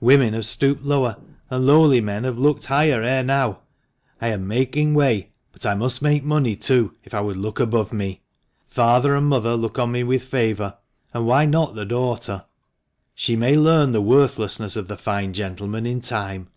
Women 0.00 0.32
have 0.32 0.46
stooped 0.46 0.82
lower, 0.82 1.18
and 1.50 1.66
lowly 1.66 2.00
men 2.00 2.24
have 2.24 2.38
looked 2.38 2.64
higher 2.64 3.02
ere 3.02 3.22
now. 3.22 3.58
I 4.18 4.28
am 4.28 4.48
making 4.48 4.94
way, 4.94 5.32
but 5.52 5.66
I 5.66 5.74
must 5.74 6.00
make 6.00 6.24
money 6.24 6.56
too, 6.56 6.94
if 7.04 7.12
I 7.12 7.20
would 7.20 7.36
look 7.36 7.60
above 7.60 7.92
me. 7.92 8.22
Father 8.70 9.14
and 9.14 9.26
mother 9.26 9.56
look 9.56 9.74
3*8 9.74 9.74
THB 9.74 9.76
MANCHESTER 9.76 9.80
MAN. 9.82 9.86
on 9.88 9.92
me 9.92 10.02
with 10.04 10.22
favour, 10.22 10.74
and 11.12 11.26
why 11.26 11.44
not 11.44 11.74
the 11.74 11.84
daughter? 11.84 12.44
She 13.14 13.36
may 13.36 13.56
learn 13.58 13.90
the 13.90 14.00
worthlessness 14.00 14.74
of 14.76 14.88
the 14.88 14.96
fine 14.96 15.34
gentleman 15.34 15.84
in 15.84 16.00
time. 16.00 16.48